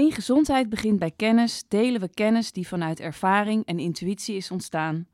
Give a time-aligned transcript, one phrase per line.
[0.00, 5.06] In gezondheid begint bij kennis, delen we kennis die vanuit ervaring en intuïtie is ontstaan.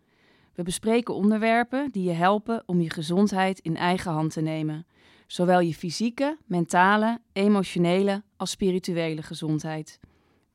[0.54, 4.86] We bespreken onderwerpen die je helpen om je gezondheid in eigen hand te nemen,
[5.26, 10.00] zowel je fysieke, mentale, emotionele als spirituele gezondheid.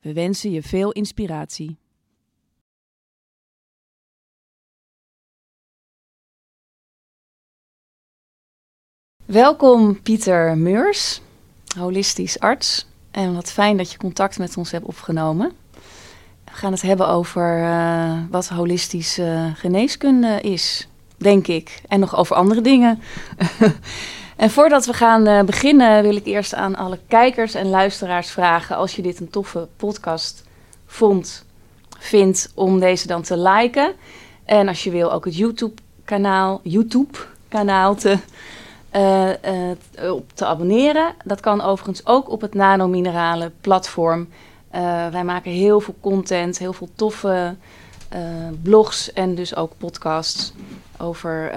[0.00, 1.78] We wensen je veel inspiratie.
[9.24, 11.20] Welkom Pieter Meurs,
[11.76, 12.90] holistisch arts.
[13.12, 15.52] En wat fijn dat je contact met ons hebt opgenomen.
[16.44, 21.82] We gaan het hebben over uh, wat holistische geneeskunde is, denk ik.
[21.88, 23.02] En nog over andere dingen.
[24.36, 28.76] en voordat we gaan uh, beginnen, wil ik eerst aan alle kijkers en luisteraars vragen:
[28.76, 30.44] als je dit een toffe podcast
[30.86, 31.44] vond,
[31.98, 33.92] vindt, om deze dan te liken.
[34.44, 38.18] En als je wil, ook het YouTube-kanaal YouTube -kanaal te
[38.96, 41.14] uh, uh, op te abonneren.
[41.24, 44.28] Dat kan overigens ook op het Nanominerale platform.
[44.74, 47.56] Uh, wij maken heel veel content, heel veel toffe
[48.62, 50.52] blogs en dus ook podcasts
[50.98, 51.52] over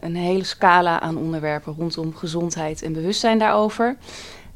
[0.00, 3.96] een hele scala aan onderwerpen rondom gezondheid en bewustzijn daarover.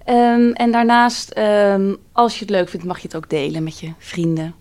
[0.07, 3.79] Um, en daarnaast, um, als je het leuk vindt, mag je het ook delen met
[3.79, 4.55] je vrienden.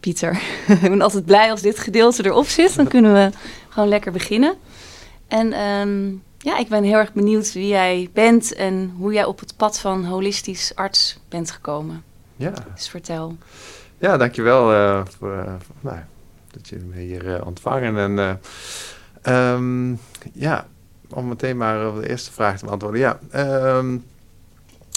[0.00, 2.76] Pieter, ik ben altijd blij als dit gedeelte erop zit.
[2.76, 3.30] Dan kunnen we
[3.68, 4.54] gewoon lekker beginnen.
[5.28, 9.40] En um, ja, ik ben heel erg benieuwd wie jij bent en hoe jij op
[9.40, 12.04] het pad van holistisch arts bent gekomen.
[12.36, 12.52] Ja.
[12.74, 13.36] Dus vertel.
[13.98, 15.98] Ja, dankjewel uh, voor, uh, nou,
[16.50, 18.18] dat jullie me hier uh, ontvangen.
[18.18, 18.40] En
[19.34, 19.98] um,
[20.32, 20.66] ja,
[21.08, 23.00] om meteen maar op de eerste vraag te beantwoorden.
[23.00, 23.18] Ja,
[23.76, 24.04] um,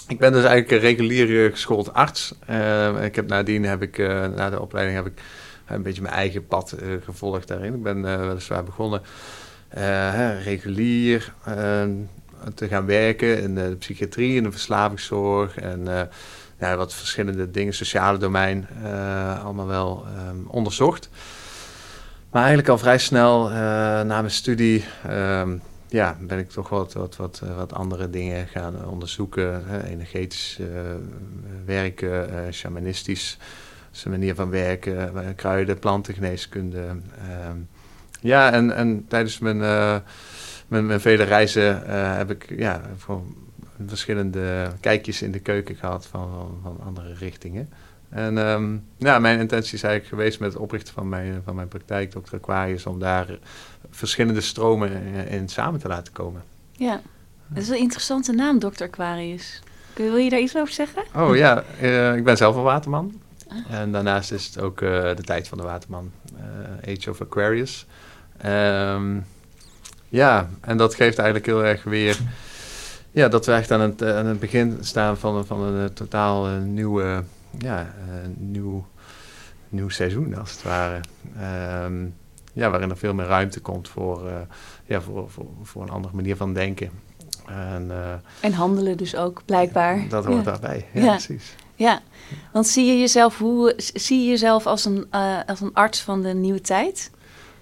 [0.08, 2.36] ik ben dus eigenlijk een regulier geschoold arts.
[2.46, 3.98] Ehm, ik heb nadien heb ik,
[4.36, 5.22] na de opleiding heb ik
[5.66, 7.74] een beetje mijn eigen pad gevolgd daarin.
[7.74, 9.02] Ik ben weliswaar begonnen
[9.78, 11.84] uh, regulier uh,
[12.56, 16.02] te gaan werken in de psychiatrie, in de verslavingszorg en uh,
[16.60, 18.68] ja, wat verschillende dingen, sociale domein,
[19.44, 21.10] allemaal wel um, onderzocht.
[22.32, 23.50] Maar eigenlijk al vrij snel
[24.04, 28.86] na mijn studie um, ja, ben ik toch wat, wat, wat, wat andere dingen gaan
[28.86, 29.64] onderzoeken.
[29.66, 30.60] Hè, energetisch
[31.66, 33.38] werken, shamanistisch
[34.08, 36.86] manier van werken, kruiden, plantengeneeskunde.
[38.20, 39.98] Ja, en, en tijdens mijn, uh,
[40.68, 42.82] mijn, mijn, vele reizen uh, heb ik ja,
[43.88, 47.70] verschillende kijkjes in de keuken gehad van, van, van andere richtingen.
[48.10, 51.68] En um, ja, mijn intentie is eigenlijk geweest met het oprichten van mijn, van mijn
[51.68, 52.36] praktijk, Dr.
[52.36, 53.28] Aquarius, om daar
[53.90, 56.44] verschillende stromen in, in samen te laten komen.
[56.72, 57.02] Ja,
[57.48, 58.84] dat is een interessante naam, Dr.
[58.84, 59.62] Aquarius.
[59.96, 61.04] Wil je daar iets over zeggen?
[61.16, 63.22] Oh ja, uh, ik ben zelf een waterman.
[63.48, 63.80] Ah.
[63.80, 67.86] En daarnaast is het ook uh, de tijd van de waterman, uh, Age of Aquarius.
[68.46, 69.26] Um,
[70.10, 72.20] ja, en dat geeft eigenlijk heel erg weer...
[73.12, 76.62] Ja, dat we echt aan het, aan het begin staan van, van een totaal uh,
[76.62, 77.24] nieuwe...
[77.58, 77.94] Ja,
[78.38, 78.86] nieuw,
[79.70, 81.00] nieuw seizoen, als het ware.
[81.84, 82.16] Um,
[82.54, 84.34] ja, waarin er veel meer ruimte komt voor, uh,
[84.86, 86.90] ja, voor, voor, voor een andere manier van denken.
[87.48, 90.06] En, uh, en handelen dus ook, blijkbaar.
[90.10, 90.52] Dat hoort ja.
[90.52, 91.56] daarbij, ja, ja, precies.
[91.76, 92.02] Ja,
[92.52, 96.22] want zie je jezelf, hoe, zie je jezelf als een, uh, als een arts van
[96.22, 97.12] de nieuwe tijd?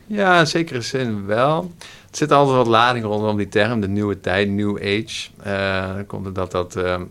[0.07, 1.72] Ja, in zekere zin wel.
[1.79, 5.29] Er zit altijd wat lading rondom die term, de nieuwe tijd, new age.
[5.47, 6.75] Uh, dan komt het dat dat...
[6.75, 7.01] Uh,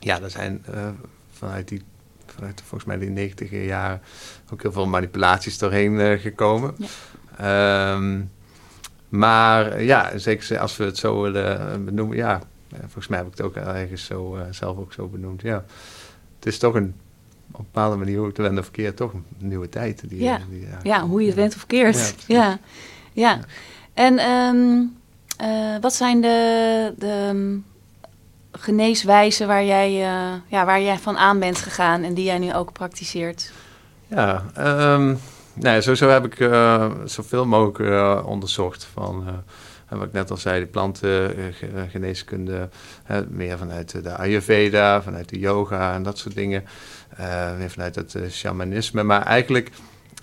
[0.00, 0.88] ja, er zijn uh,
[1.32, 1.82] vanuit die...
[2.26, 4.00] Vanuit volgens mij die negentiger jaren
[4.52, 6.76] ook heel veel manipulaties doorheen gekomen.
[7.38, 7.94] Ja.
[7.94, 8.30] Um,
[9.08, 12.40] maar ja, zeker als we het zo willen benoemen, ja,
[12.80, 15.42] volgens mij heb ik het ook ergens zo, zelf ook zo benoemd.
[15.42, 15.64] Ja,
[16.36, 16.94] het is toch een
[17.52, 20.08] op een bepaalde manier, hoe het wend of verkeerd, toch een nieuwe tijd.
[20.08, 20.38] Die, ja.
[20.50, 20.78] Die, ja.
[20.82, 22.14] ja, hoe je het went of keert.
[22.26, 22.58] Ja, ja.
[23.12, 23.38] ja.
[23.94, 24.96] En um,
[25.40, 27.64] uh, wat zijn de, de um,
[28.52, 32.54] geneeswijzen waar jij, uh, ja, waar jij van aan bent gegaan en die jij nu
[32.54, 33.52] ook praktiseert?
[34.06, 35.18] Ja, um,
[35.52, 39.24] nee, sowieso heb ik uh, zoveel mogelijk onderzocht van...
[39.88, 42.68] En wat ik net al zei, de plantengeneeskunde,
[43.28, 46.64] meer vanuit de Ayurveda, vanuit de yoga en dat soort dingen.
[47.20, 49.02] Uh, weer vanuit het uh, shamanisme.
[49.02, 49.70] Maar eigenlijk,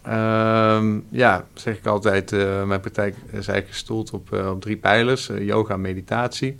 [0.08, 5.28] uh, ja, zeg ik altijd, uh, mijn praktijk is eigenlijk gestoeld op, op drie pijlers.
[5.40, 6.56] yoga, meditatie,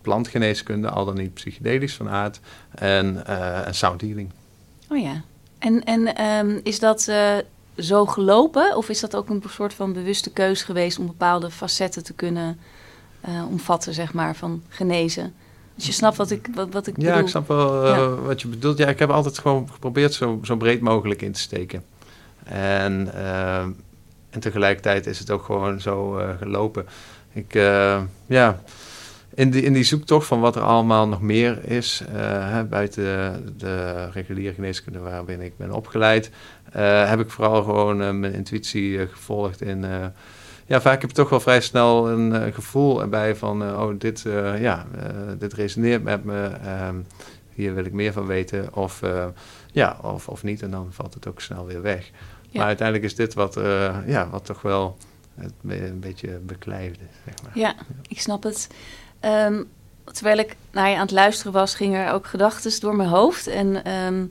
[0.00, 2.40] plantgeneeskunde, al dan niet psychedelisch van aard,
[2.74, 3.26] en,
[3.66, 4.30] en sound healing.
[4.88, 5.22] Oh ja,
[5.58, 7.12] en, en um, is dat
[7.76, 8.76] zo gelopen?
[8.76, 12.58] Of is dat ook een soort van bewuste keus geweest om bepaalde facetten te kunnen
[13.50, 15.34] omvatten, zeg maar, van genezen?
[15.80, 17.16] Dus je snapt wat ik, wat, wat ik ja, bedoel.
[17.16, 18.08] Ja, ik snap wel ja.
[18.08, 18.78] wat je bedoelt.
[18.78, 21.84] Ja, ik heb altijd gewoon geprobeerd zo, zo breed mogelijk in te steken.
[22.44, 23.60] En, uh,
[24.30, 26.86] en tegelijkertijd is het ook gewoon zo uh, gelopen.
[27.32, 27.52] Ik,
[28.26, 28.62] ja,
[29.34, 33.52] in, die, in die zoektocht van wat er allemaal nog meer is, hè, buiten de,
[33.56, 36.30] de, reguliere geneeskunde waarin ik ben opgeleid,
[37.04, 39.84] heb ik vooral gewoon mijn intuïtie gevolgd in
[40.70, 44.24] ja, vaak heb je toch wel vrij snel een gevoel erbij van, oh, dit,
[44.58, 44.86] ja,
[45.38, 46.96] dit resoneert met me, ehm,
[47.54, 49.00] hier wil ik meer van weten, of,
[49.72, 52.10] ja, of, of niet, en dan valt het ook snel weer weg.
[52.52, 53.54] Maar uiteindelijk is dit wat,
[54.06, 54.96] ja, wat toch wel
[55.34, 57.52] het een beetje beklijfde, zeg maar.
[57.54, 57.74] Ja,
[58.08, 58.68] ik snap het.
[59.24, 59.68] Um,
[60.04, 63.46] terwijl ik naar je aan het luisteren was, gingen er ook gedachten door mijn hoofd.
[63.46, 64.26] En ehm,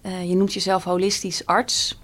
[0.00, 1.98] eh, je noemt jezelf holistisch arts.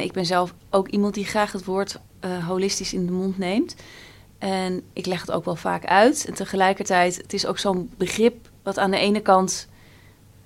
[0.00, 3.76] Ik ben zelf ook iemand die graag het woord uh, holistisch in de mond neemt.
[4.38, 6.24] En ik leg het ook wel vaak uit.
[6.26, 9.68] En tegelijkertijd, het is ook zo'n begrip wat aan de ene kant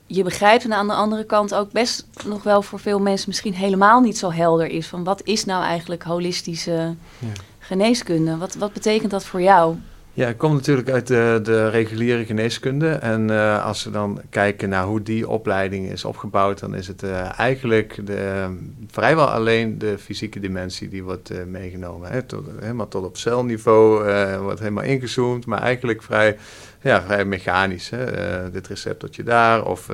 [0.06, 3.54] je begrijpt en aan de andere kant ook best nog wel voor veel mensen misschien
[3.54, 4.86] helemaal niet zo helder is.
[4.86, 7.32] Van wat is nou eigenlijk holistische ja.
[7.58, 8.36] geneeskunde?
[8.36, 9.76] Wat, wat betekent dat voor jou?
[10.16, 12.88] Ja, ik kom natuurlijk uit de, de reguliere geneeskunde.
[12.88, 17.02] En uh, als we dan kijken naar hoe die opleiding is opgebouwd, dan is het
[17.02, 18.48] uh, eigenlijk de,
[18.90, 22.10] vrijwel alleen de fysieke dimensie die wordt uh, meegenomen.
[22.10, 22.22] Hè?
[22.22, 24.04] Tot, helemaal tot op celniveau
[24.42, 26.36] wordt helemaal ingezoomd, maar eigenlijk vrij,
[26.80, 27.90] ja, vrij mechanisch.
[27.90, 28.50] Hè?
[28.50, 29.88] dit receptortje daar, of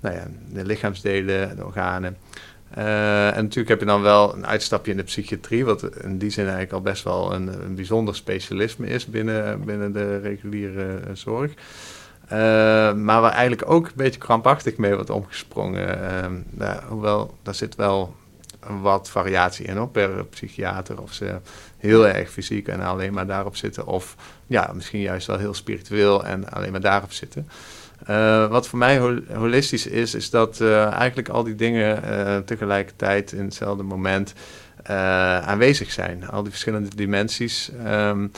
[0.00, 2.16] nou ja, de lichaamsdelen, de organen.
[2.78, 6.30] Uh, en natuurlijk heb je dan wel een uitstapje in de psychiatrie, wat in die
[6.30, 11.10] zin eigenlijk al best wel een, een bijzonder specialisme is binnen, binnen de reguliere uh,
[11.12, 11.52] zorg.
[12.24, 12.30] Uh,
[12.92, 16.46] maar waar eigenlijk ook een beetje krampachtig mee wordt omgesprongen.
[16.50, 18.14] Nou, hoewel, daar zit wel
[18.80, 21.02] wat variatie in op per psychiater.
[21.02, 21.36] Of ze
[21.76, 23.86] heel erg fysiek en alleen maar daarop zitten.
[23.86, 24.16] Of
[24.46, 27.48] ja, misschien juist wel heel spiritueel en alleen maar daarop zitten.
[28.08, 28.98] Uh, wat voor mij
[29.32, 34.32] holistisch is, is dat uh, eigenlijk al die dingen uh, tegelijkertijd in hetzelfde moment
[35.44, 36.28] aanwezig zijn.
[36.28, 38.30] Al die verschillende dimensies, um,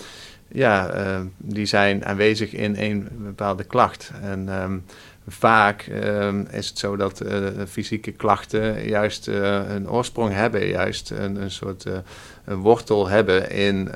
[0.48, 0.90] ja,
[1.36, 4.12] die zijn aanwezig in een bepaalde klacht.
[4.22, 4.84] En um,
[5.28, 7.22] vaak um, is het zo dat
[7.68, 11.84] fysieke klachten juist een oorsprong hebben, juist een, een soort
[12.44, 13.90] een wortel hebben in,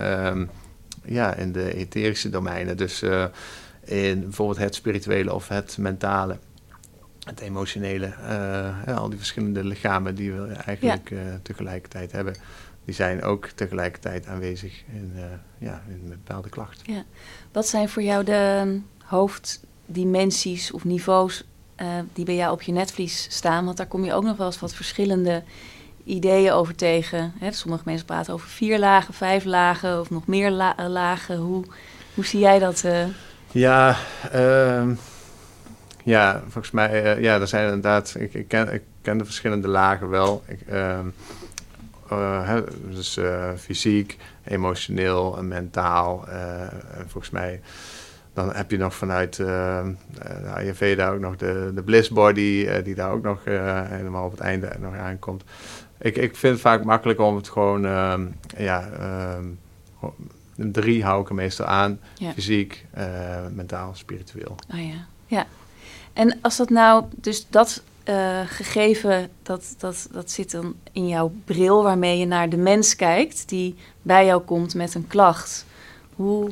[1.04, 2.76] ja, in de etherische domeinen.
[2.76, 3.02] Dus
[3.86, 6.38] in bijvoorbeeld het spirituele of het mentale.
[7.24, 8.14] Het emotionele,
[8.86, 12.36] uh, al die verschillende lichamen die we eigenlijk uh, tegelijkertijd hebben,
[12.84, 15.22] die zijn ook tegelijkertijd aanwezig in, uh,
[15.58, 16.80] ja, in bepaalde klacht.
[16.84, 17.04] Ja.
[17.52, 21.44] Wat zijn voor jou de um, hoofddimensies of niveaus
[22.12, 23.64] die bij jou op je netvlies staan?
[23.64, 25.42] Want daar kom je ook nog wel eens wat verschillende
[26.04, 27.32] ideeën over tegen.
[27.38, 27.52] Hè?
[27.52, 31.36] Sommige mensen praten over vier lagen, vijf lagen of nog meer la lagen.
[31.36, 31.64] Hoe,
[32.14, 32.84] hoe zie jij dat?
[33.56, 33.96] Ja,
[34.34, 34.86] uh,
[36.04, 39.68] ja, volgens mij, uh, ja, er zijn inderdaad, ik, ik, ken, ik ken de verschillende
[39.68, 40.42] lagen wel.
[40.46, 40.98] Ik, uh,
[42.12, 42.56] uh,
[42.90, 43.20] dus
[43.56, 46.28] fysiek, emotioneel en mentaal.
[46.28, 47.60] en volgens mij,
[48.34, 49.92] dan heb je nog vanuit ehm,
[50.42, 53.44] de Ayurveda ook nog de, de bliss body, die daar ook nog
[53.88, 55.44] helemaal op het einde nog aankomt.
[55.98, 57.82] Ik, ik vind het vaak makkelijk om het gewoon,
[58.56, 58.88] ja
[60.56, 62.00] drie hou ik er meestal aan.
[62.34, 63.04] Fysiek, uh,
[63.54, 64.56] mentaal, spiritueel.
[64.74, 65.06] Oh ja.
[65.26, 65.46] ja.
[66.12, 71.32] En als dat nou, dus dat uh, gegeven, dat, dat, dat zit dan in jouw
[71.44, 75.66] bril waarmee je naar de mens kijkt die bij jou komt met een klacht.
[76.14, 76.50] Hoe,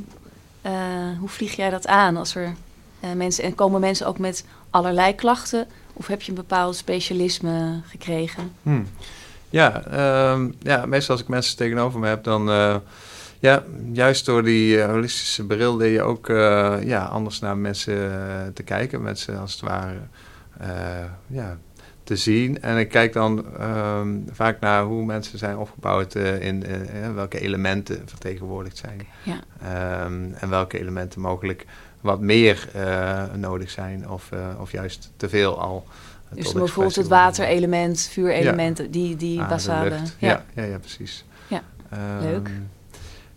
[0.66, 0.72] uh,
[1.18, 2.54] hoe vlieg jij dat aan als er
[3.16, 5.66] mensen, en komen mensen ook met allerlei klachten?
[5.92, 8.52] Of heb je een bepaald specialisme gekregen?
[8.62, 8.86] Hmm.
[9.50, 12.50] Ja, uh, ja, meestal als ik mensen tegenover me heb, dan
[13.44, 17.94] ja, juist door die uh, holistische bril leer je ook uh, ja, anders naar mensen
[17.94, 18.12] uh,
[18.54, 19.02] te kijken.
[19.02, 19.98] Mensen als het ware
[21.26, 21.58] ja,
[22.04, 22.62] te zien.
[22.62, 26.64] En ik kijk dan um, vaak naar hoe mensen zijn opgebouwd in
[27.14, 29.00] welke elementen vertegenwoordigd zijn.
[29.22, 30.04] Ja.
[30.04, 31.66] Um, en welke elementen mogelijk
[32.00, 32.68] wat meer
[33.34, 35.86] nodig zijn of, of juist te veel al.
[36.34, 38.90] Dus bijvoorbeeld het waterelement, vuurelementen, ja.
[38.90, 39.90] die, die ah, basale.
[39.90, 40.28] Ja.
[40.28, 40.44] ja.
[40.54, 41.24] Ja, ja, precies.
[41.48, 42.50] Ja, um, leuk.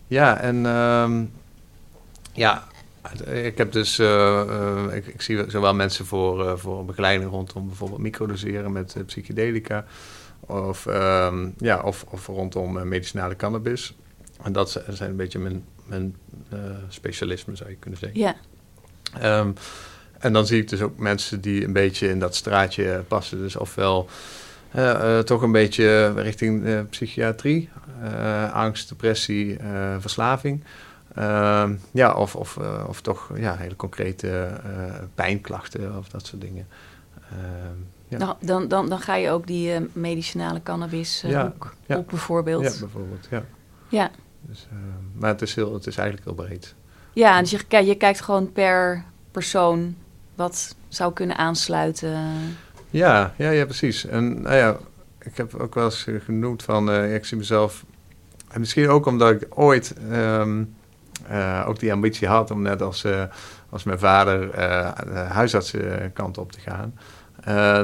[0.08, 1.32] Ja, en um,
[2.34, 2.68] ja,
[3.26, 7.68] ik heb dus, uh, uh, ik, ik, zie zowel mensen voor, uh, voor begeleiding rondom
[7.68, 9.86] bijvoorbeeld microdoseren met psychedelica,
[10.40, 13.96] of, um, ja, of, of rondom medicinale cannabis.
[14.44, 16.16] En dat zijn een beetje mijn, mijn
[16.90, 18.20] specialismen, zou je kunnen zeggen.
[18.20, 18.36] Ja.
[19.40, 19.54] Um,
[20.20, 23.38] en dan zie ik dus ook mensen die een beetje in dat straatje passen.
[23.38, 24.10] Dus ofwel
[25.26, 27.70] toch een beetje richting psychiatrie,
[28.54, 29.58] angst, depressie,
[30.00, 30.64] verslaving.
[31.16, 34.62] Ehm, ja, of, of, of toch ja, hele concrete
[35.16, 36.68] pijnklachten of dat soort dingen.
[37.32, 37.78] Ehm,
[38.08, 38.18] ja.
[38.18, 41.54] Nou, dan, dan, dan ga je ook die medicinale cannabis ja,
[41.86, 42.64] ja, op bijvoorbeeld.
[42.64, 43.44] Ja, bijvoorbeeld, ja.
[43.88, 44.12] Ja.
[44.42, 44.68] Dus,
[45.14, 46.76] maar het is, heel, het is eigenlijk heel breed.
[47.14, 49.96] Ja, dus je, je kijkt gewoon per persoon
[50.36, 52.34] wat zou kunnen aansluiten.
[52.90, 54.06] Ja, ja, ja, precies.
[54.06, 54.78] En nou ja,
[55.28, 57.86] ik heb ook wel eens eh, genoemd van, eh, ik zie mezelf,
[58.48, 60.64] en misschien ook omdat ik ooit ehm,
[61.28, 63.06] eh, ook die ambitie had om net als,
[63.70, 66.94] als mijn vader de huisartsenkant op te gaan.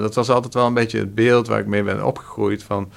[0.01, 2.91] Dat was altijd wel een beetje het beeld waar ik mee ben opgegroeid van,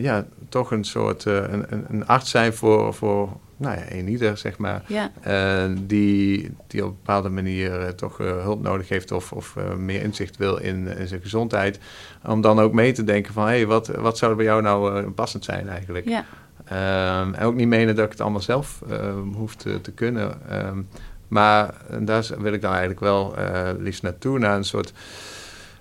[0.00, 4.58] ja, toch een soort, een, een arts zijn voor, voor nou ja, een ieder, zeg
[4.58, 4.82] maar.
[4.86, 9.32] Ja, Eh, die, die op een bepaalde manier eh, toch eh, hulp nodig heeft of,
[9.32, 11.78] of meer inzicht wil in, in zijn gezondheid.
[12.26, 14.62] Om dan ook mee te denken van, hé, hey, wat, wat zou er bij jou
[14.62, 16.08] nou passend zijn eigenlijk?
[16.08, 16.24] ja,
[16.64, 20.48] Ehm, en ook niet menen dat ik het allemaal zelf ehm, hoef te, te kunnen.
[20.48, 20.82] Ehm,
[21.28, 23.34] maar daar wil ik dan eigenlijk wel
[23.78, 24.92] liefst naartoe, naar een soort...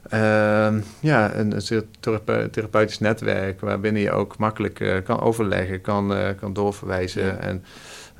[0.09, 5.81] ehm, ja, een, een soort therape- therapeutisch netwerk waarbinnen je ook makkelijk eh, kan overleggen,
[5.81, 7.25] kan, eh, kan doorverwijzen.
[7.25, 7.35] Ja.
[7.37, 7.63] En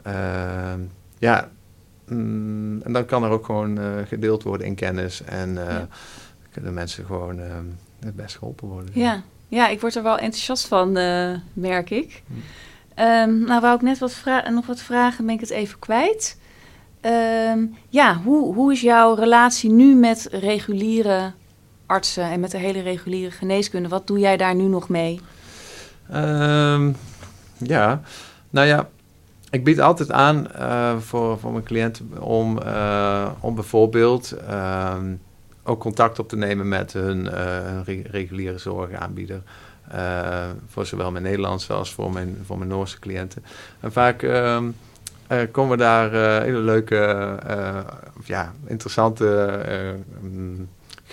[0.04, 0.80] ehm,
[1.18, 1.50] ja,
[2.08, 5.88] mm, en dan kan er ook gewoon eh, gedeeld worden in kennis en Ja.
[6.52, 7.66] kunnen mensen gewoon ehm,
[8.00, 8.92] het best geholpen worden.
[8.94, 9.22] ja.
[9.48, 10.92] ja, ik word er wel enthousiast van,
[11.54, 12.24] merk ik.
[12.28, 13.44] Hm.
[13.46, 16.38] Nou, wou ik net wat nog wat vragen, ben ik het even kwijt.
[17.90, 21.32] Ja, hoe, hoe is jouw relatie nu met reguliere
[21.86, 23.90] artsen en met de hele reguliere geneeskunde?
[23.90, 25.20] Wat doe jij daar nu nog mee?
[26.10, 26.92] Ehm,
[27.58, 28.02] ja,
[28.50, 28.90] nou ja,
[29.50, 35.14] ik bied altijd aan eh, voor, voor mijn cliënten om, eh, om bijvoorbeeld ehm,
[35.64, 39.42] ook contact op te nemen met hun, eh, hun re- reguliere zorgaanbieder.
[40.68, 43.44] Voor zowel mijn Nederlandse als voor mijn, voor mijn Noorse cliënten.
[43.80, 44.64] En vaak ehm,
[45.28, 47.38] eh, komen we daar hele leuke,
[48.24, 49.26] ja, interessante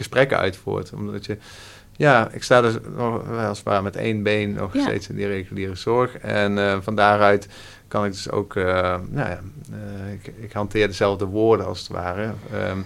[0.01, 0.93] gesprekken uit voort.
[0.93, 1.37] Omdat je
[1.97, 4.83] ja, ik sta dus nog wel als het ware met één been nog Ja.
[4.83, 6.17] steeds in die reguliere zorg.
[6.19, 7.49] En eh, van daaruit
[7.89, 8.65] kan ik dus ook, eh,
[9.09, 9.41] nou ja,
[9.73, 12.33] eh, ik, ik hanteer dezelfde woorden als het ware.
[12.53, 12.79] ehm,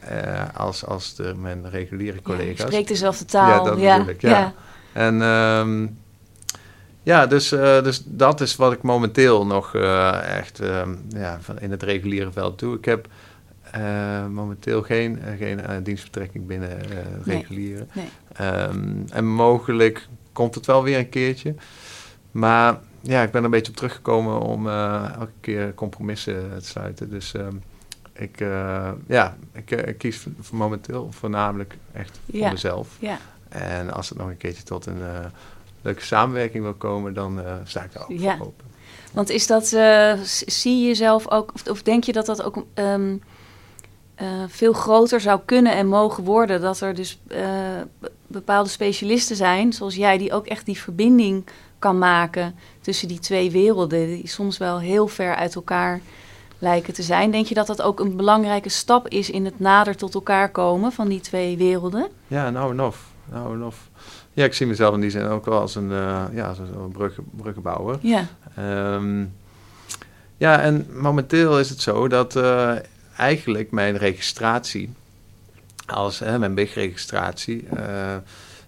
[0.00, 2.56] eh, als, als de, mijn reguliere Ja, collega's.
[2.58, 3.48] je spreekt dezelfde taal.
[3.48, 4.54] Ja, dat ja, ik, ja.
[4.92, 5.86] En ehm,
[7.02, 9.74] ja, dus, dus dat is wat ik momenteel nog
[10.38, 12.76] echt ehm, ja, van in het reguliere veld doe.
[12.76, 13.06] Ik heb
[13.74, 17.36] eh, momenteel geen, eh, geen eh, dienstbetrekking binnen eh, het Nee.
[17.38, 17.86] reguliere.
[17.92, 18.08] Nee.
[18.32, 21.54] Ehm, en mogelijk komt het wel weer een keertje.
[22.30, 27.10] Maar ja, ik ben er een beetje op teruggekomen om elke keer compromissen te sluiten.
[27.10, 27.54] Dus ehm,
[28.12, 28.38] ik,
[29.06, 32.88] ja, ik, ik kies voor momenteel voornamelijk echt voor mezelf.
[32.98, 35.00] Ja, En als het nog een keertje tot een
[35.82, 38.36] leuke samenwerking wil komen, dan sta ik daar ook Ja.
[38.36, 38.64] voor open.
[39.12, 39.66] want is dat,
[40.46, 43.16] zie je jezelf ook, of, of denk je dat dat ook ehm,
[44.14, 46.60] eh, veel groter zou kunnen en mogen worden?
[46.60, 47.38] Dat er dus eh,
[47.98, 51.44] be- bepaalde specialisten zijn, zoals jij, die ook echt die verbinding
[51.78, 56.00] kan maken tussen die twee werelden, die soms wel heel ver uit elkaar
[56.58, 57.30] lijken te zijn.
[57.30, 60.92] Denk je dat dat ook een belangrijke stap is in het nader tot elkaar komen
[60.92, 62.08] van die twee werelden?
[62.26, 63.06] Ja, nou en of.
[63.30, 63.88] Nou en of.
[64.32, 66.92] Ja, ik zie mezelf in die zin ook wel als een, eh, ja, als een
[66.92, 67.98] brugge, bruggenbouwer.
[68.00, 69.24] Ja, Ehm,
[70.36, 72.36] ja, en momenteel is het zo dat
[73.16, 74.92] eigenlijk mijn registratie,
[75.86, 78.16] als hè, mijn BIG-registratie, eh,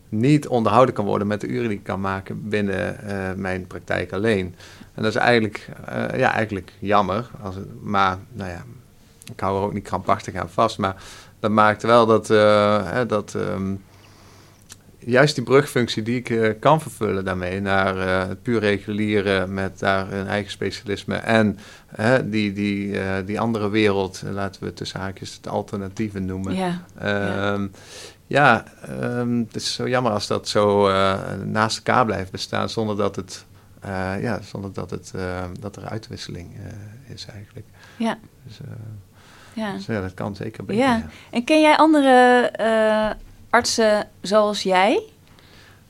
[0.09, 4.13] niet onderhouden kan worden met de uren die ik kan maken binnen eh, mijn praktijk
[4.13, 4.55] alleen.
[4.95, 7.31] En dat is eigenlijk, eh, ja, eigenlijk jammer.
[7.43, 8.65] Als maar nou ja,
[9.33, 10.79] ik hou er ook niet krampachtig aan vast.
[10.79, 10.97] Maar
[11.41, 13.75] dat maakt wel dat, hè, dat ehm,
[15.07, 17.97] juist die brugfunctie die ik eh, kan vervullen daarmee naar
[18.29, 21.59] het puur reguliere met daar een eigen specialisme en
[22.25, 26.55] die, die, eh, die andere wereld, laten we tussen haakjes het alternatieve noemen.
[26.55, 27.67] ja, Ehm,
[28.27, 30.91] ja, ehm, het is zo jammer als dat zo
[31.45, 33.45] naast elkaar blijft bestaan zonder dat het,
[34.21, 36.57] ja, zonder dat, het, eh, dat er uitwisseling
[37.15, 37.67] is eigenlijk.
[37.97, 38.59] ja, Dus,
[39.53, 39.73] ja.
[39.73, 40.83] dus ja, dat kan zeker beter.
[40.85, 41.07] Ja.
[41.31, 42.51] En ken jij andere
[43.51, 45.03] artsen zoals jij?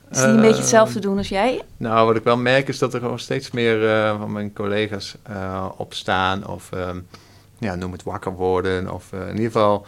[0.09, 1.63] Dus die een beetje hetzelfde doen als jij?
[1.77, 5.17] Nou, wat ik wel merk is dat er gewoon steeds meer eh, van mijn collega's
[5.23, 7.01] eh, opstaan of ehm,
[7.59, 9.87] ja, noem het wakker worden of eh, in ieder geval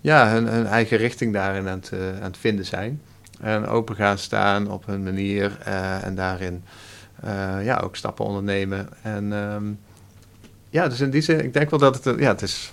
[0.00, 3.02] ja, hun, hun eigen richting daarin aan het, aan het vinden zijn.
[3.40, 5.58] En open gaan staan op hun manier
[6.02, 6.64] en daarin
[7.62, 8.88] ja, ook stappen ondernemen.
[9.02, 9.64] En ehm,
[10.70, 12.72] ja, dus in die zin, ik denk wel dat het, ja, het is,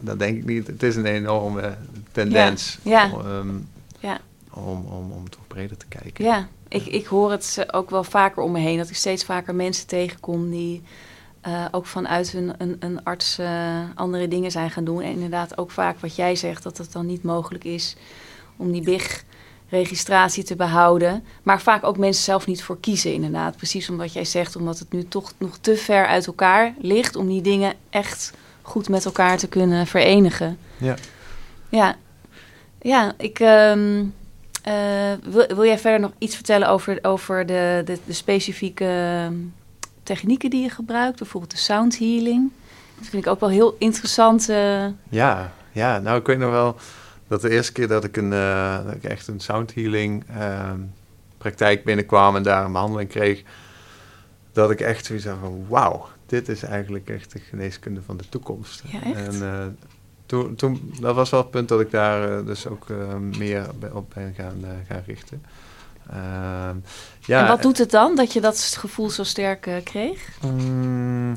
[0.00, 1.74] dat denk ik niet, het is een enorme
[2.14, 3.56] tendens Ja, ehm,
[4.00, 4.20] Ja.
[4.50, 6.24] om, om, om toch breder te kijken.
[6.24, 8.78] Ja, ik, ik hoor het ook wel vaker om me heen.
[8.78, 10.82] Dat ik steeds vaker mensen tegenkom die
[11.40, 15.02] eh, ook vanuit hun een, een arts eh, andere dingen zijn gaan doen.
[15.02, 17.96] En inderdaad ook vaak wat jij zegt, dat het dan niet mogelijk is
[18.56, 18.82] om die
[19.68, 21.24] registratie te behouden.
[21.42, 23.56] Maar vaak ook mensen zelf niet voor kiezen, inderdaad.
[23.56, 27.28] Precies omdat jij zegt, omdat het nu toch nog te ver uit elkaar ligt om
[27.28, 30.58] die dingen echt goed met elkaar te kunnen verenigen.
[30.76, 30.94] Ja.
[31.68, 31.96] Ja,
[32.84, 33.40] ja ik.
[33.40, 34.04] ehm,
[34.62, 39.34] eh, wil, wil jij verder nog iets vertellen over, over de, de, de specifieke ehm,
[40.02, 41.18] technieken die je gebruikt?
[41.18, 42.50] Bijvoorbeeld de sound healing.
[42.98, 44.48] Dat vind ik ook wel heel interessant.
[44.48, 46.76] eh, Ja, ja, nou ik weet nog wel
[47.28, 50.80] dat de eerste keer dat ik, een, eh, dat ik echt een sound healing ehm,
[51.38, 53.42] praktijk binnenkwam en daar een behandeling kreeg,
[54.52, 58.28] dat ik echt zoiets had van wauw, dit is eigenlijk echt de geneeskunde van de
[58.28, 58.82] toekomst.
[58.86, 59.16] Ja, echt?
[59.40, 59.42] En
[60.26, 63.66] toen, toen, dat was wel het punt dat ik daar eh, dus ook eh, meer
[63.92, 65.42] op ben gaan, eh, gaan richten.
[66.10, 66.76] Ehm,
[67.20, 70.28] ja, en wat doet het dan dat je dat gevoel zo sterk kreeg?
[70.42, 71.34] Mm,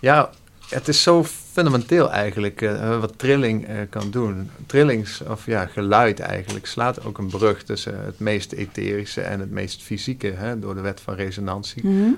[0.00, 0.30] ja,
[0.68, 2.60] het is zo fundamenteel eigenlijk
[3.00, 4.50] wat trilling kan doen.
[4.66, 9.50] Trillings, of ja, geluid eigenlijk, slaat ook een brug tussen het meest etherische en het
[9.50, 11.86] meest fysieke, hè, door de wet van resonantie.
[11.86, 12.10] Mhm.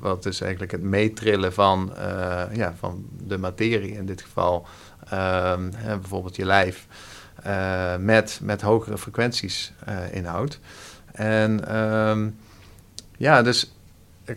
[0.00, 1.92] Wat is eigenlijk het meetrillen van,
[2.52, 4.66] ja, van de materie in dit geval,
[6.00, 6.86] bijvoorbeeld je lijf,
[7.42, 10.60] eh, met, met hogere frequenties eh, inhoudt.
[11.12, 12.28] En ehm,
[13.16, 13.72] ja, dus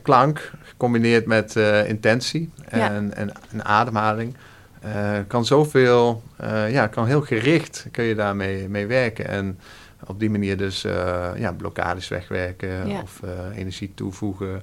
[0.01, 2.91] klank gecombineerd met eh, intentie en, Ja.
[2.91, 4.35] en, en ademhaling.
[5.27, 9.27] kan zoveel, eh, ja, kan heel gericht kun je daarmee mee werken.
[9.27, 9.59] En
[10.05, 10.81] op die manier dus
[11.35, 13.01] ja, blokkades wegwerken Ja.
[13.01, 13.19] of
[13.55, 14.61] energie toevoegen,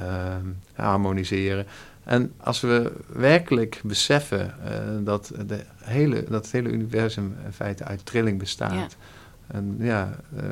[0.00, 1.66] ehm, harmoniseren.
[2.08, 7.84] En als we werkelijk beseffen eh, dat, de hele, dat het hele universum in feite
[7.84, 8.72] uit trilling bestaat.
[8.72, 8.86] Ja.
[9.46, 10.42] En ja, eh,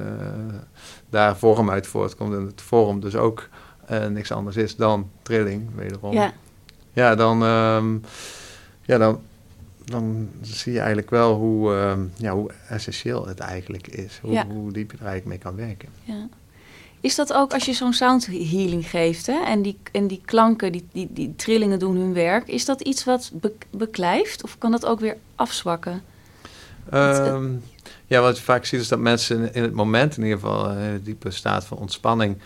[1.10, 2.34] daar vorm uit voortkomt.
[2.34, 3.48] En het vorm dus ook
[3.86, 6.12] eh, niks anders is dan trilling, wederom.
[6.12, 6.32] Ja,
[6.92, 7.96] Ja, dan, ehm,
[8.82, 9.20] ja dan,
[9.84, 14.18] dan zie je eigenlijk wel hoe, ehm, ja, hoe essentieel het eigenlijk is.
[14.22, 14.46] Hoe, Ja.
[14.46, 15.88] hoe diep je er eigenlijk mee kan werken.
[16.04, 16.28] ja.
[17.00, 19.44] Is dat ook als je zo'n sound healing geeft hè?
[19.44, 23.04] En, die, en die klanken, die, die, die trillingen doen hun werk, is dat iets
[23.04, 26.02] wat be- beklijft of kan dat ook weer afzwakken?
[26.90, 27.48] Ehm,
[28.06, 30.78] ja, wat je vaak ziet is dat mensen in, het moment in ieder geval een
[30.78, 32.38] hele diepe staat van ontspanning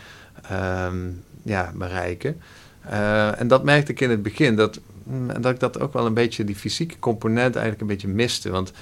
[0.48, 1.08] ehm,
[1.42, 2.40] ja, bereiken.
[2.80, 6.06] Eh, en dat merkte ik in het begin, dat, mm, dat ik dat ook wel
[6.06, 8.50] een beetje, die fysieke component eigenlijk een beetje miste.
[8.50, 8.72] Want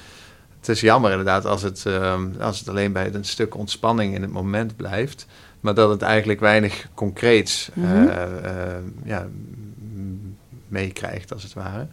[0.59, 4.22] het is jammer inderdaad als het, ehm, als het alleen bij een stuk ontspanning in
[4.22, 5.26] het moment blijft.
[5.61, 8.09] Maar dat het eigenlijk weinig concreets eh, Mhm.
[8.09, 9.27] eh, ja,
[9.94, 10.37] m-
[10.68, 11.87] meekrijgt, als het ware.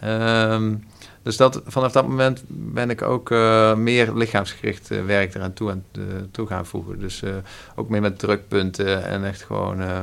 [0.00, 0.74] Ehm,
[1.22, 5.70] dus dat, vanaf dat moment ben ik ook eh, meer lichaamsgericht eh, werk eraan toe,
[5.70, 6.98] aan, eh, toe gaan voegen.
[6.98, 7.30] Dus eh,
[7.74, 10.00] ook meer met drukpunten en echt gewoon eh,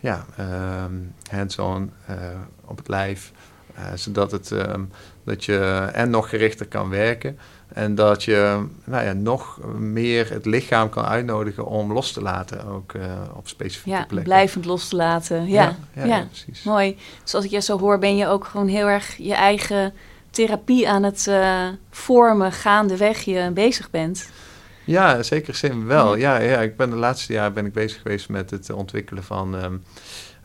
[0.00, 0.92] ja, ehm,
[1.30, 2.16] hands-on eh,
[2.64, 3.32] op het lijf.
[3.74, 4.82] Eh, zodat het, ehm,
[5.24, 7.38] dat je en nog gerichter kan werken.
[7.72, 12.66] En dat je nou ja, nog meer het lichaam kan uitnodigen om los te laten,
[12.66, 13.02] ook eh,
[13.34, 14.22] op specifieke Ja, plekken.
[14.22, 15.48] blijvend los te laten.
[15.48, 16.62] Ja, ja, precies.
[16.62, 16.96] mooi.
[17.22, 19.92] Dus als ik je zo hoor, ben je ook gewoon heel erg je eigen
[20.30, 24.30] therapie aan het eh, vormen gaandeweg je bezig bent.
[24.84, 26.14] Ja, in zekere zin wel.
[26.16, 26.38] Ja.
[26.38, 29.74] Ja, ik ben de laatste jaren ben ik bezig geweest met het ontwikkelen van ehm,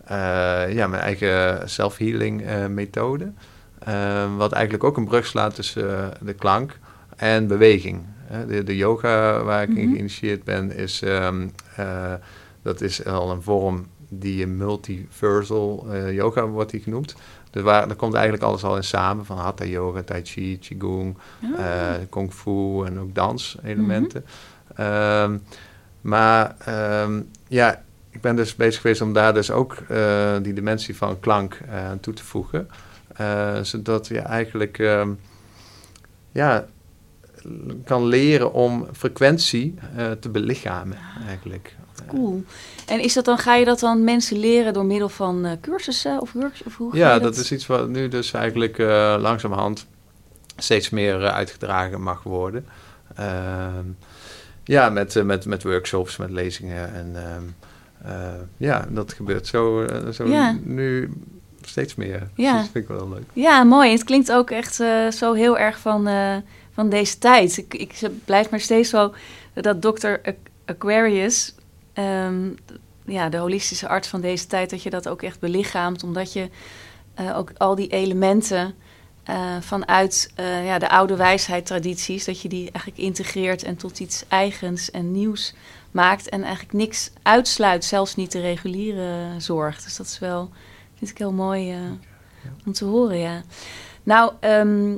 [0.05, 3.31] eh, ja, mijn eigen self-healing methode.
[3.79, 6.79] Ehm, wat eigenlijk ook een brug slaat tussen de klank
[7.23, 8.01] en beweging.
[8.47, 9.93] De, de yoga waar ik in Mhm.
[9.93, 12.13] geïnitieerd ben, is, ehm, eh,
[12.61, 17.15] dat is al een vorm die multiversal eh, yoga wordt die genoemd.
[17.51, 21.17] Dus waar, daar komt eigenlijk alles al in samen, van hatha yoga, tai chi, qigong,
[21.57, 21.59] Ah.
[21.59, 24.25] eh, kung fu en ook danselementen.
[24.75, 25.37] Ehm,
[26.01, 29.77] maar ehm, ja, ik ben dus bezig geweest om daar dus ook
[30.41, 32.67] die dimensie van klank aan toe te voegen.
[33.61, 34.77] Zodat je eigenlijk
[36.31, 36.65] ja,
[37.85, 41.75] kan leren om frequentie eh, te belichamen eigenlijk.
[42.07, 42.43] Cool.
[42.85, 46.21] En is dat dan, ga je dat dan mensen leren door middel van eh, cursussen
[46.21, 46.65] of workshops?
[46.65, 49.85] Of hoe Ja, dat is iets wat nu dus eigenlijk eh, langzamerhand
[50.57, 52.65] steeds meer uitgedragen mag worden.
[53.15, 53.85] Ehm,
[54.63, 56.93] ja, met, met, met workshops, met lezingen.
[56.93, 57.43] En ehm,
[58.11, 60.57] eh, ja, dat gebeurt zo, zo Ja.
[60.63, 61.13] nu
[61.61, 62.27] steeds meer.
[62.35, 62.51] Ja.
[62.51, 63.23] Dus dat vind ik wel leuk.
[63.33, 63.91] Ja, mooi.
[63.91, 64.75] Het klinkt ook echt
[65.15, 66.07] zo heel erg van,
[66.73, 67.57] van deze tijd.
[67.57, 69.13] Ik, ik blijf maar steeds zo
[69.53, 69.81] dat.
[70.03, 71.55] Aqu- Aquarius,
[71.93, 72.49] ehm,
[73.05, 76.49] ja, de holistische arts van deze tijd, dat je dat ook echt belichaamt, omdat je
[77.13, 78.75] eh, ook al die elementen
[79.23, 83.99] eh, vanuit eh, ja, de oude wijsheid tradities, dat je die eigenlijk integreert en tot
[83.99, 85.53] iets eigens en nieuws
[85.91, 89.83] maakt en eigenlijk niks uitsluit, zelfs niet de reguliere zorg.
[89.83, 90.49] Dus dat is wel,
[90.97, 91.75] vind ik heel mooi
[92.65, 93.43] om te horen, ja.
[94.03, 94.95] Nou, ehm,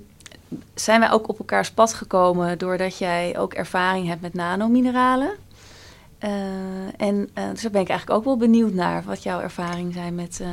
[0.74, 5.32] zijn wij ook op elkaars pad gekomen doordat jij ook ervaring hebt met nanomineralen.
[6.24, 6.32] Uh,
[6.98, 10.16] en uh, dus daar ben ik eigenlijk ook wel benieuwd naar wat jouw ervaring zijn
[10.16, 10.48] met, uh,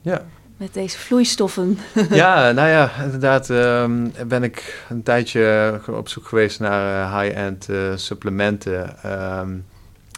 [0.00, 0.22] ja.
[0.56, 1.78] met deze vloeistoffen.
[2.10, 8.96] ja, nou ja, inderdaad um, ben ik een tijdje op zoek geweest naar high-end supplementen.
[9.40, 9.64] Um,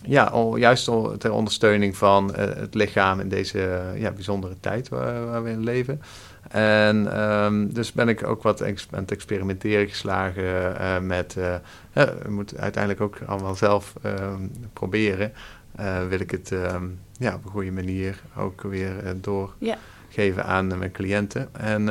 [0.02, 5.26] ja, al, juist al ter ondersteuning van het lichaam in deze ja, bijzondere tijd waar,
[5.26, 6.02] waar we in leven.
[6.48, 11.34] En um, dus ben ik ook wat ex aan het experimenteren geslagen uh, met...
[11.38, 11.54] Uh,
[11.92, 15.32] je moet uiteindelijk ook allemaal zelf um, proberen.
[15.80, 20.92] Uh, wil ik het um, ja, op een goede manier ook weer doorgeven aan mijn
[20.92, 21.54] cliënten.
[21.54, 21.82] En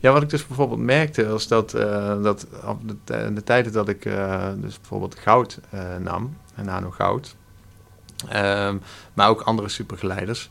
[0.00, 1.70] ja, wat ik dus bijvoorbeeld merkte was dat,
[2.22, 4.02] dat op de, de, tijden dat ik
[4.56, 5.60] dus bijvoorbeeld goud
[6.00, 7.36] nam, nano goud...
[9.14, 10.50] maar ook andere supergeleiders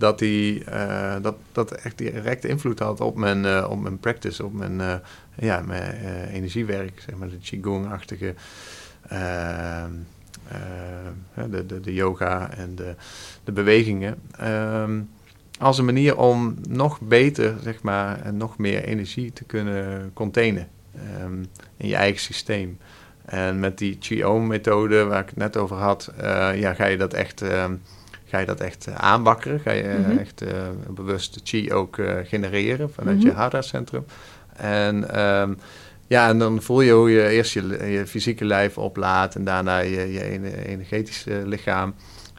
[0.00, 4.44] dat, die, uh, dat, dat echt direct invloed had op mijn, uh, op mijn practice,
[4.44, 4.94] op mijn, uh,
[5.34, 5.94] ja, mijn
[6.26, 8.34] energiewerk, zeg maar de Qigong-achtige,
[11.48, 12.94] de, de, de yoga en de,
[13.44, 14.18] de bewegingen.
[14.42, 15.08] Um,
[15.58, 20.68] als een manier om nog beter, zeg maar, en nog meer energie te kunnen containen
[21.22, 22.78] um, in je eigen systeem.
[23.24, 26.12] En met die Qigong-methode waar ik het net over had,
[26.54, 27.42] ja, ga je dat echt...
[28.30, 29.60] ga je dat echt uh, aanwakkeren.
[29.60, 30.48] Ga je mm echt uh,
[30.88, 33.30] bewust chi ook genereren vanuit mm -hmm.
[33.30, 34.04] je hara-centrum.
[34.56, 35.58] En um,
[36.06, 39.78] ja, en dan voel je hoe je eerst je, je fysieke lijf oplaadt en daarna
[39.78, 41.94] je, je energetische lichaam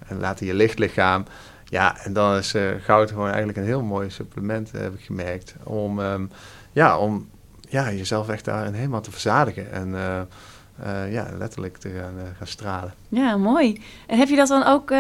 [0.08, 1.26] en later je lichtlichaam.
[1.66, 5.56] Ja, en dan is uh, goud gewoon eigenlijk een heel mooi supplement, heb ik gemerkt,
[5.64, 6.30] om, um,
[6.72, 7.30] ja, om
[7.70, 12.94] ja, jezelf echt daarin helemaal te verzadigen en uh, ja, letterlijk te gaan, gaan stralen.
[13.10, 13.82] Ja, mooi.
[14.08, 14.94] En heb je dat dan ook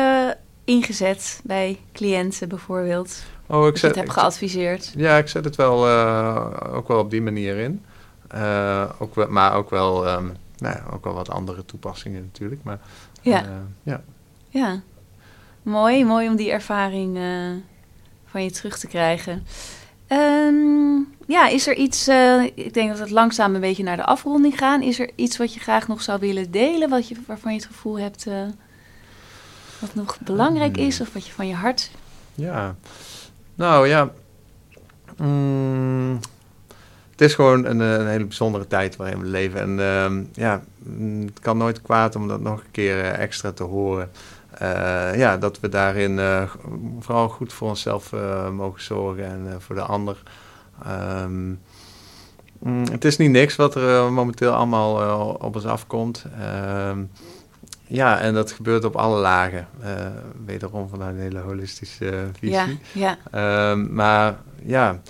[0.64, 3.24] ingezet bij cliënten bijvoorbeeld?
[3.48, 4.94] Oh, ik zet, het heb geadviseerd.
[4.96, 7.86] Ja, ik zet het wel uh, ook wel op die manier in.
[8.36, 12.64] Uh, ook wel, maar ook wel, um, nou ja, ook wel wat andere toepassingen natuurlijk.
[12.64, 12.80] Maar,
[13.22, 13.44] ja.
[13.44, 13.50] Uh,
[13.84, 14.02] ja.
[14.50, 14.82] ja.
[15.64, 17.20] Mooi, mooi om die ervaring
[18.26, 19.46] van je terug te krijgen.
[20.08, 22.08] Um, ja, is er iets,
[22.56, 24.82] ik denk dat we het langzaam een beetje naar de afronding gaan.
[24.82, 27.68] Is er iets wat je graag nog zou willen delen, wat je, waarvan je het
[27.68, 28.28] gevoel hebt
[29.82, 31.08] wat nog belangrijk is hmm.
[31.08, 31.92] of wat je van je hart.
[32.36, 32.76] Ja,
[33.56, 34.10] nou ja.
[35.18, 36.20] Mm,
[37.12, 39.60] het is gewoon een, een, hele bijzondere tijd waarin we leven.
[39.60, 43.52] En uh, ja, mm, het kan nooit kwaad om dat nog een keer uh, extra
[43.52, 44.12] te horen.
[44.62, 46.44] Uh, ja, dat we daarin uh,
[47.00, 48.12] vooral goed voor onszelf
[48.52, 50.24] mogen zorgen en voor de ander.
[50.88, 51.60] Um,
[52.92, 56.26] het is niet niks wat er momenteel allemaal op ons afkomt.
[56.40, 56.92] Uh,
[57.92, 59.68] ja, en dat gebeurt op alle lagen.
[59.84, 59.88] Uh,
[60.46, 62.80] wederom vanuit een hele holistische uh, visie.
[62.94, 63.72] Ja, ja.
[63.72, 65.02] Uh, maar ja,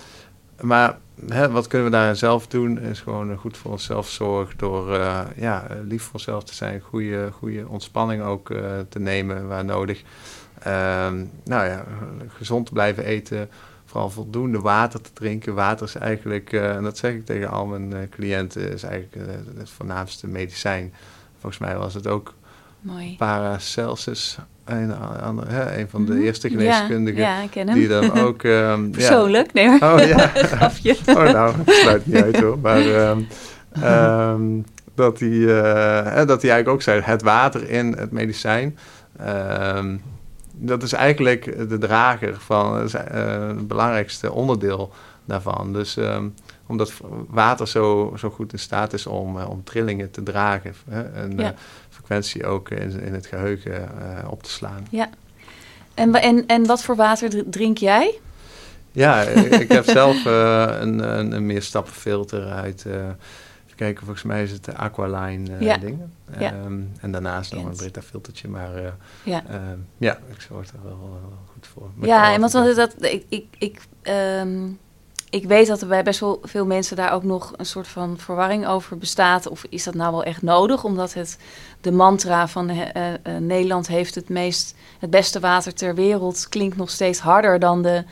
[0.60, 2.78] maar hè, wat kunnen we daar zelf doen?
[2.78, 6.80] Is gewoon goed voor onszelf zorgen door eh, ja, lief voor onszelf te zijn.
[6.80, 10.02] Goede, goede ontspanning ook eh, te nemen waar nodig.
[10.58, 11.84] Ehm, nou ja,
[12.28, 13.48] gezond te blijven eten.
[13.84, 15.54] Vooral voldoende water te drinken.
[15.54, 20.26] Water is eigenlijk, en dat zeg ik tegen al mijn cliënten, is eigenlijk het voornaamste
[20.26, 20.94] medicijn.
[21.38, 22.34] Volgens mij was het ook
[22.82, 23.16] Mooi.
[23.18, 24.94] Paracelsus, een,
[25.26, 26.22] een, een van de mhm.
[26.22, 27.20] eerste geneeskundigen.
[27.20, 27.78] Ja, ja, ik ken hem.
[27.78, 28.42] Die dan ook...
[28.52, 29.92] Um, Persoonlijk, nee hoor.
[29.92, 30.18] Oh ja.
[30.52, 30.96] Grafje.
[31.06, 32.58] Oh nou, het sluit niet uit hoor.
[32.58, 33.28] Maar um,
[33.84, 34.64] um,
[34.94, 38.78] dat, hij, uh, dat hij eigenlijk ook zei, het water in het medicijn...
[40.52, 42.92] dat is eigenlijk de drager van uh,
[43.48, 44.92] het belangrijkste onderdeel
[45.24, 45.72] daarvan.
[45.72, 45.98] Dus
[46.66, 46.92] omdat
[47.28, 50.74] water zo, zo goed in staat is om, uh, om trillingen te dragen.
[50.88, 51.54] Hè, en, ja
[52.12, 54.86] frequentie ook in, in het geheugen uh, op te slaan.
[54.90, 55.08] Ja.
[55.94, 58.18] En, en, en wat voor water drink jij?
[58.92, 62.84] Ja, ik heb zelf uh, een, een, een meerstappenfilter uit.
[62.86, 65.76] Uh, even kijken, volgens mij is het de Aqualine ja.
[65.76, 66.12] dingen.
[66.38, 66.54] Ja.
[66.64, 68.70] Um, en daarnaast nog een Brita filtertje, maar
[69.22, 69.44] ja.
[69.50, 71.20] Um, ja, ik zorg er wel
[71.52, 71.90] goed voor.
[72.06, 74.78] ja, en wat dat, dat ik, ik, ik um,
[75.32, 78.18] ik weet dat er bij best wel veel mensen daar ook nog een soort van
[78.18, 79.48] verwarring over bestaat.
[79.48, 80.84] Of is dat nou wel echt nodig?
[80.84, 81.38] Omdat het
[81.80, 86.76] de mantra van uh, uh, Nederland heeft het, meest, het beste water ter wereld klinkt
[86.76, 88.04] nog steeds harder dan de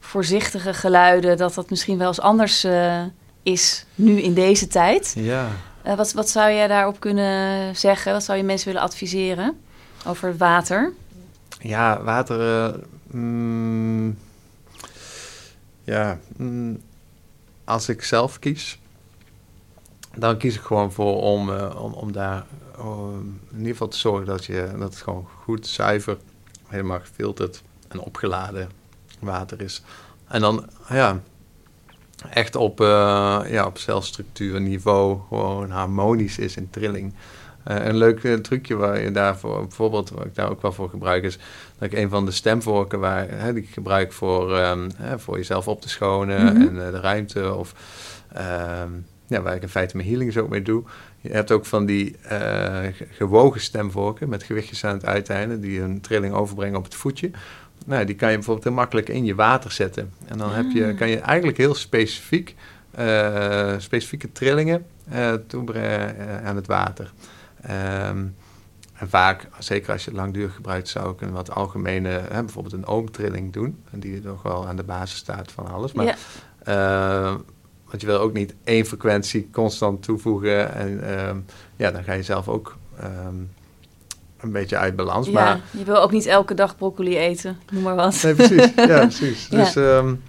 [0.00, 1.36] voorzichtige geluiden.
[1.36, 3.02] Dat dat misschien wel eens anders uh,
[3.42, 5.12] is nu in deze tijd.
[5.16, 5.48] Ja.
[5.96, 8.12] wat, wat zou jij daarop kunnen zeggen?
[8.12, 9.60] Wat zou je mensen willen adviseren
[10.06, 10.92] over water?
[11.60, 12.74] Ja, water.
[13.10, 14.16] Mm,
[15.90, 16.80] ja, mm,
[17.64, 18.78] als ik zelf kies,
[20.16, 22.46] dan kies ik gewoon voor om, uh, om, om daar
[23.50, 26.16] in ieder geval te zorgen dat, je, dat het gewoon goed, zuiver,
[26.66, 28.70] helemaal gefilterd en opgeladen
[29.18, 29.82] water is.
[30.28, 31.20] En dan, ja,
[32.30, 32.86] echt op, uh,
[33.46, 37.14] ja, op celstructuurniveau gewoon harmonisch is in trilling.
[37.68, 40.88] Uh, een leuk uh, trucje waar je daarvoor, bijvoorbeeld, wat ik daar ook wel voor
[40.88, 41.38] gebruik, is
[41.78, 45.36] dat ik een van de stemvorken waar, hè, die ik gebruik voor, um, hè, voor
[45.36, 46.68] jezelf op te schonen mm -hmm.
[46.68, 47.74] en uh, de ruimte, of
[48.36, 50.82] um, ja, waar ik in feite mijn healings ook mee doe.
[51.20, 52.16] Je hebt ook van die
[53.10, 57.30] gewogen stemvorken met gewichtjes aan het uiteinde, die een trilling overbrengen op het voetje.
[57.86, 60.12] Nou, die kan je bijvoorbeeld heel makkelijk in je water zetten.
[60.26, 62.54] En dan heb je, kan je eigenlijk heel specifiek,
[63.78, 64.86] specifieke trillingen
[65.46, 67.12] toebrengen aan het water.
[67.70, 68.36] Um,
[69.00, 72.74] en vaak, zeker als je het langdurig gebruikt, zou ik een wat algemene, hè, bijvoorbeeld
[72.74, 73.82] een oomtrilling doen.
[73.90, 75.92] En die nog wel aan de basis staat van alles.
[75.92, 76.18] Maar,
[76.64, 77.30] ja.
[77.30, 77.34] uh,
[77.84, 80.74] want je wil ook niet één frequentie constant toevoegen.
[80.74, 81.30] En uh,
[81.76, 83.50] ja, dan ga je zelf ook um,
[84.40, 85.26] een beetje uit balans.
[85.26, 88.22] Ja, maar, je wil ook niet elke dag broccoli eten, noem maar wat.
[88.22, 88.72] Nee, precies.
[88.76, 89.46] Ja, precies.
[89.50, 89.56] ja.
[89.56, 90.22] Dus, um,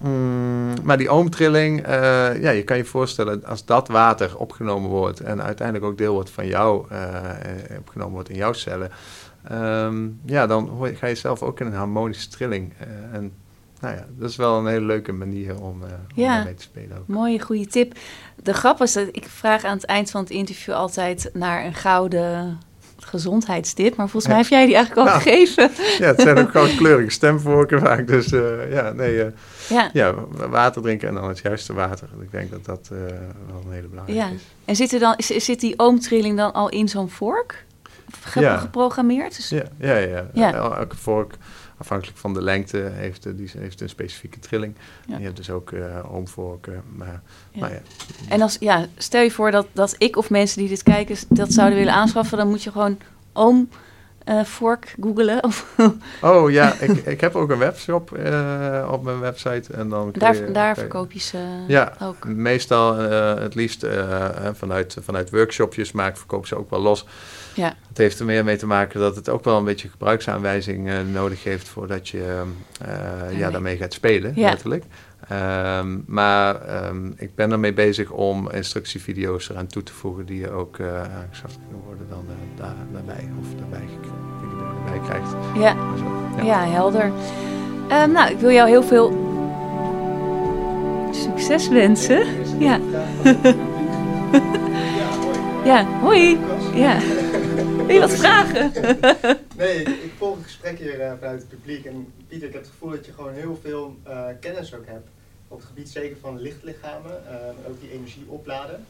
[0.00, 5.20] Mm, maar die oomtrilling, uh, ja, je kan je voorstellen als dat water opgenomen wordt
[5.20, 8.90] en uiteindelijk ook deel wordt van jou, uh, opgenomen wordt in jouw cellen,
[9.52, 12.72] um, ja, dan ga je zelf ook in een harmonische trilling.
[12.80, 13.32] Uh, en
[13.80, 15.82] nou ja, dat is wel een hele leuke manier om,
[16.14, 16.98] ja, mee te spelen.
[16.98, 17.06] Ook.
[17.06, 17.98] Mooie, goede tip.
[18.42, 21.74] De grap is dat ik vraag aan het eind van het interview altijd naar een
[21.74, 22.58] gouden
[23.06, 23.96] gezondheidstip.
[23.96, 25.70] Maar volgens mij heb jij die eigenlijk al nou, gegeven.
[25.98, 28.06] Ja, het zijn ook gewoon kleurige stemvorken vaak.
[28.06, 29.26] Dus uh, ja, nee, uh,
[29.68, 29.90] ja.
[29.92, 30.14] ja.
[30.48, 32.08] water drinken en dan het juiste water.
[32.20, 34.34] Ik denk dat dat uh, wel een hele belangrijke ja.
[34.34, 34.42] is.
[34.64, 37.64] En zit, er dan, zit die oomtrilling dan al in zo'n vork?
[38.20, 38.56] Ge ja.
[38.56, 39.36] geprogrammeerd?
[39.36, 39.48] Dus...
[39.48, 40.26] Ja, ja, ja.
[40.32, 40.52] ja.
[40.52, 41.34] Elke vork
[41.76, 44.74] afhankelijk van de lengte heeft, die heeft een specifieke trilling.
[45.06, 45.18] Ja.
[45.18, 46.82] Je hebt dus ook uh.
[46.94, 47.60] Maar, ja.
[47.60, 47.80] Maar ja.
[48.28, 51.52] En als, ja, stel je voor dat, dat ik of mensen die dit kijken dat
[51.52, 52.98] zouden willen aanschaffen, dan moet je gewoon
[53.32, 53.68] oom
[54.28, 55.40] uh, vork googelen.
[56.22, 59.72] oh ja, ik, ik heb ook een webshop uh, op mijn website.
[59.72, 62.24] En dan daar je, daar verkoop je ze ja, ook?
[62.24, 63.86] meestal uh, het liefst
[64.52, 67.06] vanuit, vanuit workshopjes, maar ik verkoop ze ook wel los.
[67.56, 67.74] Ja.
[67.88, 71.44] Het heeft er meer mee te maken dat het ook wel een beetje gebruiksaanwijzing nodig
[71.44, 72.42] heeft voordat je
[72.80, 74.48] ja, ja, daarmee gaat spelen, ja.
[74.48, 74.84] letterlijk.
[75.32, 80.50] Um, maar um, ik ben ermee bezig om instructievideo's eraan toe te voegen die je
[80.50, 81.02] ook uh,
[81.68, 83.88] kunnen worden dan uh, daar, daarbij of daarbij,
[85.04, 85.34] krijgt.
[85.54, 85.76] Ja,
[86.36, 86.42] ja.
[86.44, 86.70] ja.
[86.70, 87.04] helder.
[87.04, 89.24] Um, nou, ik wil jou heel veel
[91.10, 92.26] succes wensen.
[92.58, 92.80] Ja.
[95.70, 96.38] ja, hoi.
[96.74, 96.96] Ja.
[97.86, 98.72] Wil je wat vragen?
[99.56, 101.84] nee, ik, volg het gesprek hier uh, vanuit het publiek.
[101.84, 105.08] En Pieter, ik heb het gevoel dat je gewoon heel veel uh, kennis ook hebt.
[105.48, 107.22] Op het gebied zeker van lichtlichamen.
[107.30, 108.84] Uh, ook die energie opladen.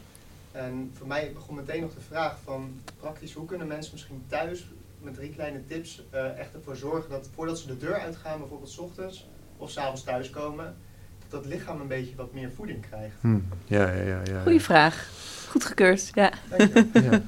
[0.52, 4.66] En voor mij begon meteen nog de vraag van praktisch, hoe kunnen mensen misschien thuis
[5.00, 6.02] met drie kleine tips
[6.38, 10.76] echt ervoor zorgen dat voordat ze de deur uitgaan, bijvoorbeeld 's ochtends of s'avonds thuiskomen,
[11.18, 13.16] dat dat lichaam een beetje wat meer voeding krijgt?
[13.20, 13.48] Hmm.
[13.64, 14.42] Ja, ja, ja, ja.
[14.42, 15.10] Goeie vraag.
[15.48, 16.32] Goed gekeurd, ja.
[16.48, 16.88] Dank je.
[16.92, 17.22] ja.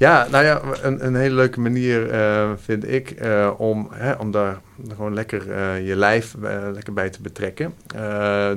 [0.00, 4.30] Ja, nou ja, een, een hele leuke manier uh, vind ik uh, om, hè, om
[4.30, 6.34] daar gewoon lekker uh, je lijf
[6.72, 7.74] lekker bij te betrekken.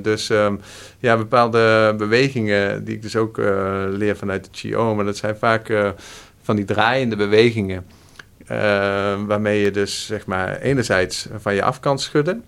[0.02, 0.60] dus um,
[0.99, 3.38] ja, bepaalde bewegingen die ik dus ook
[3.89, 5.93] leer vanuit de Qigong, maar dat zijn vaak
[6.41, 7.86] van die draaiende bewegingen.
[9.28, 12.43] waarmee je dus zeg maar enerzijds van je af kan schudden.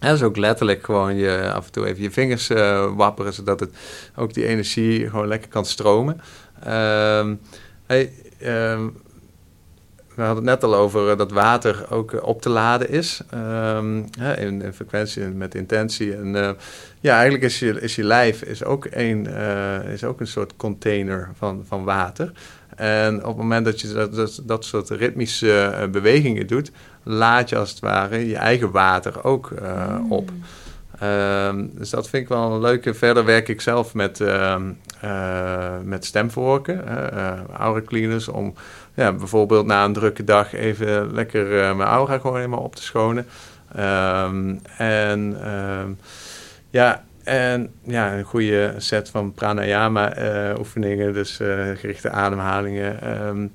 [0.00, 2.48] En is ook letterlijk gewoon je af en toe even je vingers
[2.96, 3.70] wapperen, zodat het
[4.16, 6.20] ook die energie gewoon lekker kan stromen.
[6.68, 7.40] Um,
[7.88, 8.96] Hey, um,
[10.14, 13.20] we hadden het net al over dat water ook uh, op te laden is.
[13.34, 14.04] Um,
[14.36, 16.16] in, in, frequentie en met intentie.
[16.16, 16.50] En uh,
[17.00, 19.26] ja, eigenlijk is je, is je lijf is ook, een,
[19.92, 22.32] is ook een soort container van, van water.
[22.76, 26.70] En op het moment dat je dat, dat, dat soort ritmische bewegingen doet,
[27.02, 30.12] laat je als het ware je eigen water ook mm.
[30.12, 30.28] op.
[30.28, 30.42] Um,
[31.72, 32.94] dus dat vind ik wel een leuke.
[32.94, 34.56] Verder werk ik zelf met, uh,
[35.04, 36.84] uh, met stemvorken,
[37.56, 38.54] aura cleaners, om
[38.94, 43.26] ja, bijvoorbeeld na een drukke dag even lekker mijn aura gewoon helemaal op te schonen.
[43.78, 45.36] Um, en
[46.70, 50.12] ja, en ja, een goede set van pranayama
[50.58, 51.36] oefeningen, dus
[51.74, 53.52] gerichte ademhalingen,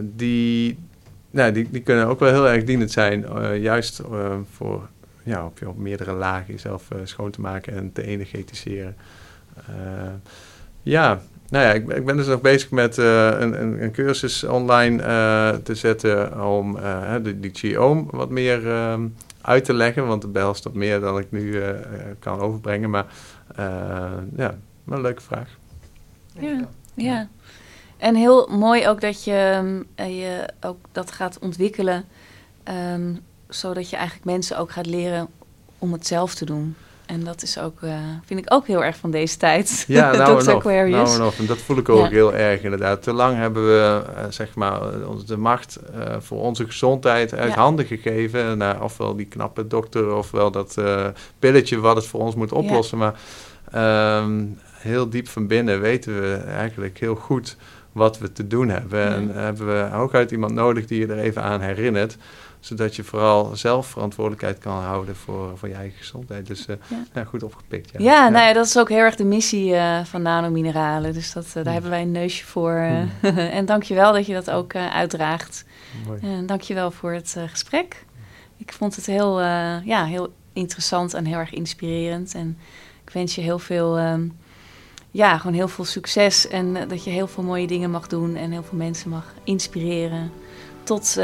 [0.00, 0.78] die,
[1.30, 3.26] nou, die, die kunnen ook wel heel erg dienend zijn,
[3.60, 4.00] juist
[4.56, 4.88] voor
[5.26, 8.96] ja, op, op meerdere lagen jezelf uh, schoon te maken en te energetiseren.
[9.70, 10.12] Uh,
[10.82, 14.44] ja, nou ja, ik, ik, ben dus nog bezig met uh, een, een, een, cursus
[14.44, 14.96] online
[15.62, 16.72] te zetten om
[17.22, 21.18] de, die Qi-oom wat meer um, uit te leggen, want het behelst wat meer dan
[21.18, 21.62] ik nu
[22.18, 22.90] kan overbrengen.
[22.90, 23.06] Maar
[24.36, 25.48] ja, wel een leuke vraag.
[26.32, 27.28] Ja, ja.
[27.96, 32.04] En heel mooi ook dat je, je ook dat gaat ontwikkelen.
[32.94, 35.28] Um, zodat je eigenlijk mensen ook gaat leren
[35.78, 36.76] om het zelf te doen.
[37.06, 39.84] En dat is ook, uh, vind ik ook heel erg van deze tijd.
[39.88, 41.32] Ja, nou en, of, nou en.
[41.38, 43.02] En dat voel ik ook heel erg inderdaad.
[43.02, 44.80] Te lang hebben we, uh, zeg maar,
[45.26, 47.58] de macht uh, voor onze gezondheid uit ja.
[47.58, 48.58] handen gegeven.
[48.58, 50.76] Naar ofwel die knappe dokter, ofwel dat
[51.38, 52.98] pilletje wat het voor ons moet oplossen.
[52.98, 53.14] Ja.
[53.72, 57.56] Maar um, heel diep van binnen weten we eigenlijk heel goed
[57.92, 59.06] wat we te doen hebben.
[59.06, 62.16] En hebben we ook uit iemand nodig die je er even aan herinnert
[62.60, 66.46] zodat je vooral zelf verantwoordelijkheid kan houden voor, voor je eigen gezondheid.
[66.46, 67.04] Dus uh, ja.
[67.12, 67.90] Nou, goed opgepikt.
[67.92, 67.98] Ja.
[67.98, 71.12] Ja, Nou ja, dat is ook heel erg de missie uh, van nanomineralen.
[71.12, 71.72] Dus dat, uh, daar mm.
[71.72, 72.72] hebben wij een neusje voor.
[72.72, 73.10] Mm.
[73.58, 75.64] en dankjewel dat je dat ook uitdraagt.
[76.06, 76.20] Mooi.
[76.22, 78.04] En dankjewel voor het gesprek.
[78.56, 79.40] Ik vond het heel,
[79.84, 82.34] ja, heel interessant en heel erg inspirerend.
[82.34, 82.58] En
[83.04, 83.98] ik wens je heel veel...
[83.98, 84.36] Um,
[85.10, 88.50] ja, gewoon heel veel succes en dat je heel veel mooie dingen mag doen en
[88.50, 90.32] heel veel mensen mag inspireren
[90.82, 91.16] tot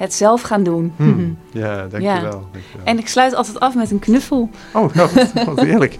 [0.00, 0.92] het zelf gaan doen.
[0.96, 1.36] Hmm.
[1.50, 2.20] Ja, dankjewel, ja.
[2.20, 2.48] dankjewel.
[2.84, 4.50] En ik sluit altijd af met een knuffel.
[4.72, 5.08] Oh, nou,
[5.46, 5.98] wat heerlijk.